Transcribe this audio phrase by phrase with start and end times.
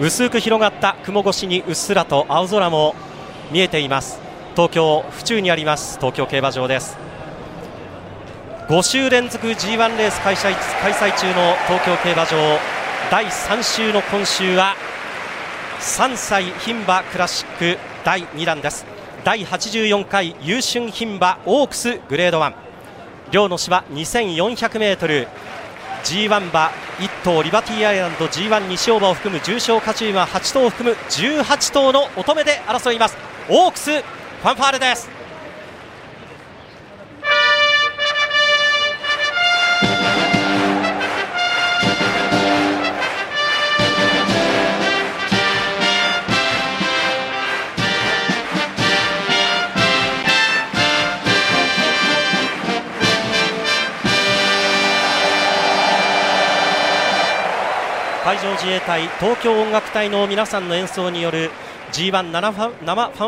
[0.00, 2.94] 薄く広がった雲越しにうっすらと青空も
[3.50, 4.20] 見えています。
[4.54, 5.98] 東京府中にあります。
[5.98, 6.96] 東京競馬場です。
[8.68, 12.58] 5週連続 G1 レース開催開催中の東京競馬場
[13.10, 14.76] 第3週の今週は
[15.80, 18.86] 3歳牝馬クラシック第2弾です。
[19.24, 22.54] 第84回優春牝馬オークスグレード1
[23.32, 25.26] 両の芝 2400m
[26.04, 33.16] G1 馬1頭リバティアイランド G1 西大馬を含む重賞勝ち馬8頭を含む18頭の乙女で争います。
[33.48, 35.17] オークスファンファーレです。
[58.48, 61.50] 上自衛隊東京音楽隊の皆さんの演奏による
[61.92, 62.68] G1 生ファ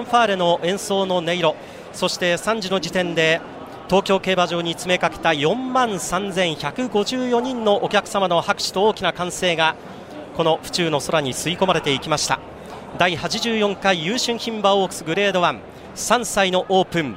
[0.00, 1.56] ンファーレの演奏の音色
[1.92, 3.40] そして3時の時点で
[3.88, 9.76] 東京競馬場に詰めかけた4万3154人のお客様の拍手と大きな歓声が
[10.36, 12.40] この府中の空に吸い込まれていきました。
[12.96, 17.16] 第84回優春牝馬オークスグレード13歳のオープン。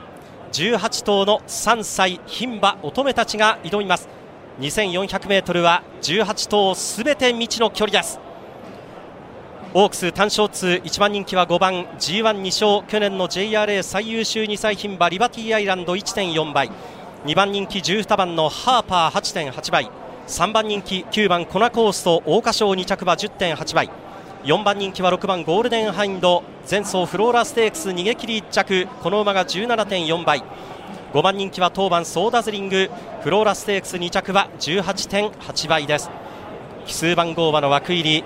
[0.52, 4.10] 18頭の3歳牝馬乙女たちが挑みます。
[4.60, 8.20] 2400m は18頭すべて未知の距離です。
[9.74, 12.88] オークス単勝通1番人気は5番 G12 勝。
[12.88, 16.70] 去年の JRA 最優秀2歳牝馬リバティアイランド1.4倍。
[17.26, 19.90] 2番人気12番のハーパー8.8倍。
[20.28, 23.90] 3番人気9番コナコースト桜花賞2着馬10.8倍。
[24.44, 26.44] 4番人気は6番ゴールデンハインド。
[26.70, 28.88] 前走フローラステークス逃げ切り1着。
[29.02, 30.44] この馬が17.4倍。
[31.14, 32.90] 5番人気は当番ソーダズリング。
[33.22, 36.10] フローラステークス2着は18.8倍です。
[36.88, 38.24] 奇数番号馬の枠入り。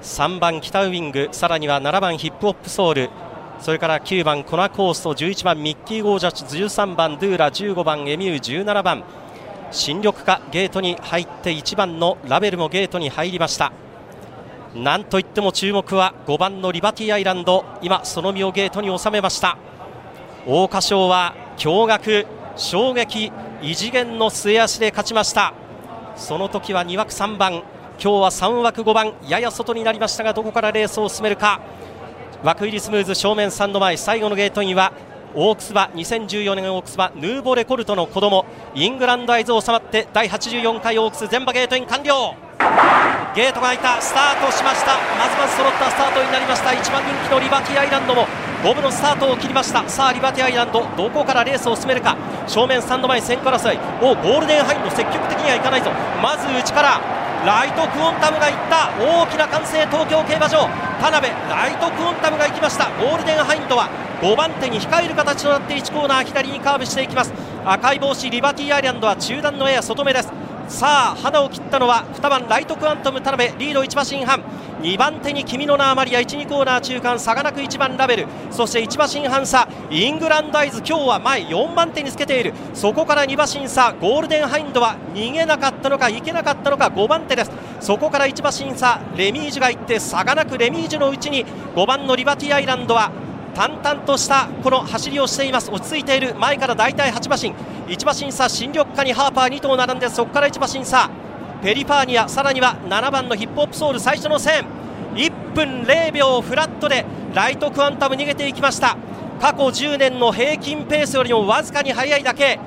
[0.00, 1.28] 3番北ウィング。
[1.32, 3.10] さらには7番ヒップホップソウル。
[3.60, 9.04] それから9番コナコースト11番ミッキーゴージャス13番ドゥーラ15番エミュー17番。
[9.70, 13.72] 新緑化ゲートに入って1番のラベルもゲートに入りました。
[14.74, 17.66] なんといっても注目は5番のリバティアイランド。
[17.82, 19.58] 今その身をゲートに収めました。
[20.46, 22.26] 桜花賞は驚愕、
[22.56, 23.32] 衝撃、
[23.62, 25.54] 異次元の末足で勝ちました。
[26.16, 27.62] その時は2枠3番。
[28.02, 29.12] 今日は3枠5番。
[29.28, 31.60] やや外になりましたがどこからレースを進めるか。
[32.42, 33.96] 枠入りスムーズ正面3度前。
[33.96, 34.92] 最後のゲートインは
[35.34, 38.44] オークス馬2014年オークス馬ヌーボレコルトの子供。
[38.74, 42.34] イングランドアイズ収まって第84回オークス全馬ゲートイン完了。
[43.34, 44.00] ゲートが開いた。
[44.00, 44.92] スタートしました。
[45.18, 46.70] まずまず揃ったスタートになりました。
[46.70, 48.26] 1番人気のリバティアイランドも。
[48.62, 49.88] 五分のスタートを切りました。
[49.88, 52.16] さあリバティアイランドどこからレースを進めるか。
[52.46, 53.78] 正面スタンド前先行争い。
[54.00, 55.90] おゴールデンハインド積極的にはいかないぞ。
[56.22, 57.00] まず内から
[57.44, 58.90] ライトクオンタムがいった。
[59.02, 60.68] 大きな歓声東京競馬場。
[61.02, 62.86] 田辺ライトクオンタムが行きました。
[63.02, 63.90] ゴールデンハインドは
[64.20, 67.32] 5番手に控える形となって1コーナー左にカーブしていきます。
[67.64, 70.41] 赤い帽子リバティアイランドは中段のやや外目です。
[70.72, 74.42] さあハナを切ったのは2番ライトクオンタム田辺リード1馬身半。
[74.80, 78.26] 2番手に君の名マリア1、2コーナー中間差がなく1番ラベル。
[78.50, 82.54] そして1馬身半差イングランドアイズ今日は前4番手につけている。
[82.72, 87.52] そこから2馬身差ゴールデンハインドは逃げなかったのかいけなかったのか5番手です。
[87.80, 91.44] そこから1馬身差レミージュがいって差がなくレミージュのうちに
[91.76, 93.12] 5番のリバティアイランドは
[93.54, 95.70] 淡々としたこの走りをしています。
[95.70, 96.34] 落ち着いている。
[96.34, 97.54] 前から大体8馬身。
[97.92, 101.10] 1馬身差新緑化にハーパー2頭並んでそこから1馬身差。
[101.62, 104.64] ペリファーニアさらには7番のヒップホップソウル最初の千。
[105.14, 107.04] 1分0秒フラットで
[107.34, 108.96] ライトクオンタム逃げていきました。
[109.40, 112.58] 過去10年の平均ペースよりもわずかに速いだけ。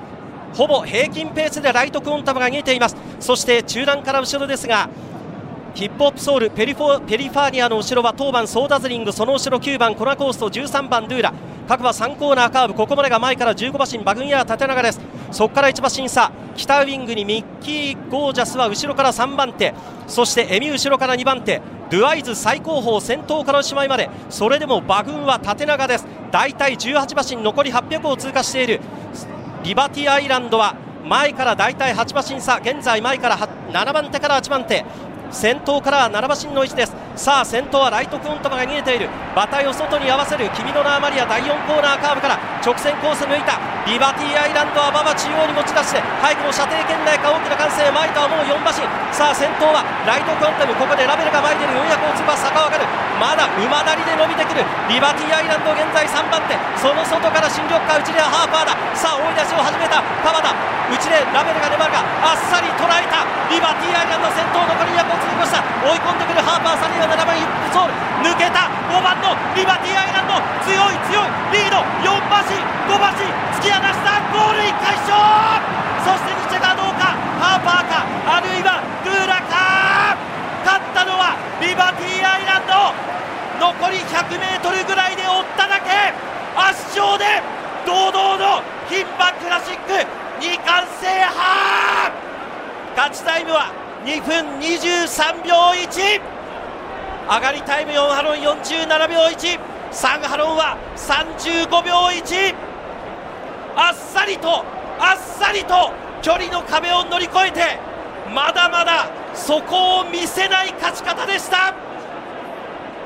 [0.54, 2.96] ほぼ平均ペースでライトクオンタムが逃げています。
[3.20, 4.88] そして中段から後ろですが
[5.76, 11.34] ヒップホップソウルペリフォペリファーニアの後ろは10番ソーダズリングその後ろ9番コナコースト13番ドゥーラ。
[11.68, 15.02] 各馬3コーナーカーブここまでが前から15馬身馬群やや縦長です。
[15.32, 19.74] そこから1馬身差北ウィングにミッキー・ゴージャスは後ろから3番手。
[20.08, 21.62] そしてエミ後ろから2番手。
[21.90, 24.10] ドゥアイズ最高峰先頭からおしまいまで。
[24.30, 26.08] それでも馬群は縦長です。
[26.32, 28.80] 大体18馬身残り800を通過している。
[29.66, 34.86] リバティアイランドは前から大体8馬身差現在前から7番手から8番手。
[35.36, 36.96] 先頭からは7馬身の位置です。
[37.20, 39.12] さあ先頭はライトクオントマが見えている。
[39.36, 41.28] 馬体を外に合わせる君の名はマリア。
[41.28, 43.60] 第4コーナーカーブから直線コース抜いた。
[43.84, 47.84] リバティアイランドは馬場中央に持ち出して早くも射程圏内か大きな歓声。
[47.92, 48.80] 前とはもう4馬身。
[49.12, 51.84] さあ先頭はライトクオントムここでラベルが前に出る。
[51.84, 52.32] 400を通過
[53.20, 54.64] まだ馬なりで伸びてくる。
[54.90, 56.58] リバティアイランド現在3番手。
[56.78, 58.76] その外から新緑化内ではハーパーだ。
[58.96, 60.04] さあ追い出しを始めた。
[60.24, 60.52] パパだ
[60.92, 63.24] 内でラベルが粘るがあっさり捉えた。
[63.50, 65.64] リバティアイランド先頭残り200を通過した。
[65.86, 67.94] 追い込んでくるハーパーさらには7番ヒップソール
[68.26, 70.34] 抜けた5番のリバティアイランド
[70.66, 72.58] 強い強いリード4馬身
[72.90, 73.22] 5馬身
[73.54, 75.14] 突き放したゴール1回勝
[76.02, 80.18] そして2着はどうかハーパーかあるいはドゥーラか
[80.66, 82.74] 勝ったのはリバティアイランド
[83.80, 85.92] 残り 100m ぐらいで追っただけ。
[86.56, 87.26] 圧勝で
[87.86, 89.92] 堂々の牝馬クラシック。
[90.40, 92.14] 2冠制覇。
[92.96, 93.74] 勝ちタイムは
[94.06, 96.22] 2分23秒1
[97.28, 99.60] 上がりタイム4ハロン47秒1
[99.92, 102.56] 3ハロンは35秒1
[103.76, 104.64] あっさりと
[105.00, 107.80] あっさりと距離の壁を乗り越えて
[108.34, 111.85] まだまだそこを見せない勝ち方でした。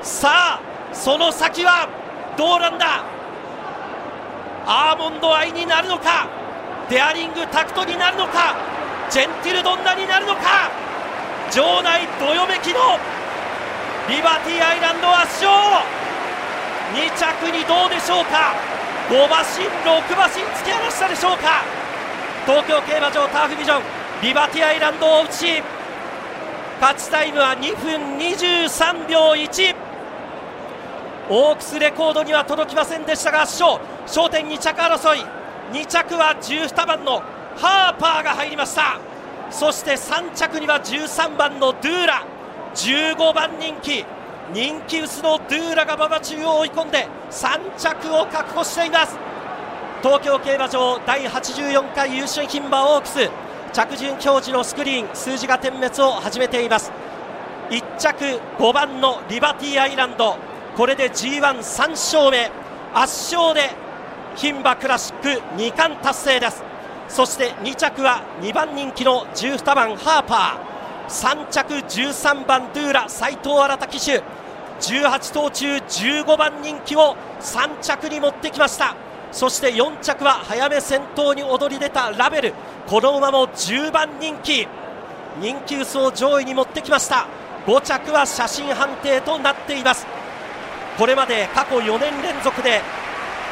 [0.01, 0.61] さあ
[0.93, 1.89] その先は
[2.37, 3.03] どうなんだ？
[4.65, 6.27] アーモンドアイになるのか？
[6.89, 8.55] デアリングタクトになるのか？
[9.11, 10.71] ジェンティルドンナになるのか？
[11.51, 12.97] 場内どよめきの
[14.07, 15.51] リバティアイランド圧勝
[16.95, 18.55] ！2着にどうでしょうか
[19.09, 21.61] ？5馬身6馬身突き放したでしょうか？
[22.45, 23.83] 東京競馬場ターフビジョン
[24.23, 25.61] リバティアイランドを打ち
[26.79, 29.88] 勝ちタイムは2分23秒1
[31.29, 35.19] オークスレコードには届きませんでしたが圧勝焦点2着争い
[35.71, 37.21] 2着は12番の
[37.55, 38.99] ハーパーが入りました。
[39.51, 42.23] そして3着には13番のドゥーラ。
[42.73, 44.05] 15番人気
[44.53, 49.17] 人気薄のドゥーラが馬場中央を追い込んで3着を確保しています。
[50.01, 53.29] 東京競馬場第84回優勝牝馬オークス
[53.73, 56.91] 着順表示のスクリーン数字が点滅を始めています。
[57.69, 60.48] 1着5番のリバティアイランド。
[60.79, 62.49] これで G13 勝目。
[62.93, 63.69] 圧勝で
[64.37, 65.27] 牝馬クラシック
[65.57, 66.63] 2冠達成です。
[67.09, 71.35] そして2着は2番人気の12番ハーパー。
[71.35, 74.23] 3着13番ドゥーラ斉藤新騎手。
[74.79, 78.95] 18頭中15番人気を3着に持ってきました。
[79.33, 82.53] そして4着は早め先頭に躍り出たラベル。
[82.87, 84.65] この馬も10番人気。
[85.41, 87.27] 人気薄を上位に持ってきました。
[87.67, 90.07] 5着は写真判定となっています。
[90.99, 92.81] これまで過去4年連続で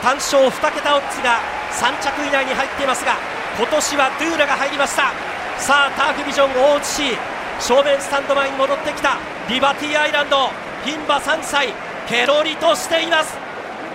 [0.03, 1.39] 単勝2桁オッズが
[1.71, 3.15] 3着以内に入っていますが
[3.57, 5.13] 今年はドゥーラが入りました。
[5.57, 7.17] さあターフビジョン大内市
[7.59, 9.17] 正面スタンド前に戻ってきた。
[9.49, 10.51] リバティアイランド
[10.83, 11.73] 牝馬3歳
[12.07, 13.37] ケロリとしています。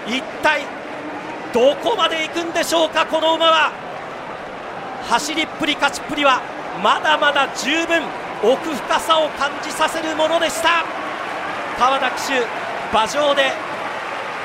[0.08, 0.62] 一体
[1.52, 3.70] どこまで行くんでしょうかこの馬は。
[5.10, 6.40] 走りっぷり勝ちっぷりは
[6.82, 8.02] まだまだ十分
[8.42, 10.84] 奥深さを感じさせるものでした。
[11.78, 12.61] 川田騎手
[12.92, 13.52] 馬上で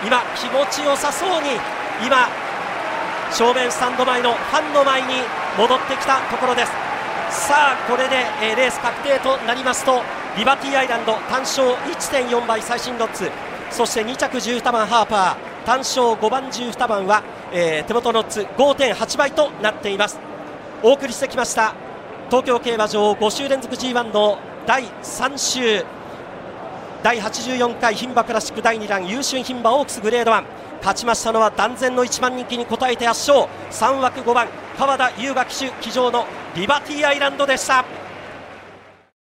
[0.05, 1.49] 今気持ちよさそうに
[2.05, 2.29] 今
[3.31, 5.07] 正面スタンド前のファンの前に
[5.57, 6.71] 戻ってきたところです。
[7.29, 10.01] さあこれで、えー、レース確定となりますと
[10.37, 13.29] リバティアイランド単勝1.4倍最新ロッツ
[13.69, 20.19] そして2着12番ハーパー単勝5番12番は、えー、手元のッツ5.8倍となっています。
[20.83, 21.73] お送りしてきました
[22.27, 25.96] 東京競馬場5週連続 G1 の第3週。
[27.07, 30.43] 第84回牝馬クラシック第2弾優秀牝馬オークスグレード1
[30.79, 37.85] 勝ちましたのは断然の1番人気に応えて圧勝3枠5番川田優雅騎手騎乗のリバティアイランドでした。